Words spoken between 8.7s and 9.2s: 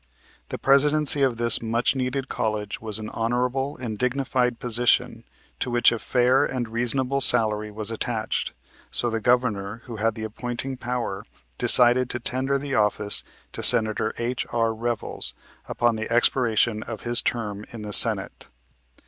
so the